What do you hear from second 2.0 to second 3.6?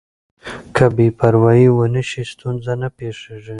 شي ستونزه نه پېښېږي.